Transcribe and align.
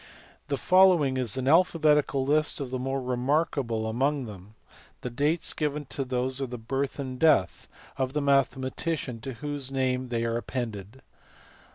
The 0.47 0.57
following 0.57 1.15
is 1.17 1.37
an 1.37 1.47
alphabetical 1.47 2.25
list 2.25 2.59
of 2.59 2.71
the 2.71 2.79
more 2.79 2.99
remarkable 2.99 3.85
among 3.87 4.25
them: 4.25 4.55
the 5.01 5.11
dates 5.11 5.53
given 5.53 5.85
are 5.99 6.03
those 6.03 6.41
of 6.41 6.49
the 6.49 6.57
birth 6.57 6.97
and 6.97 7.19
death 7.19 7.67
of 7.97 8.13
the 8.13 8.19
mathematician 8.21 9.21
to 9.21 9.33
whose 9.33 9.71
name 9.71 10.09
they 10.09 10.25
are 10.25 10.37
appended. 10.37 11.03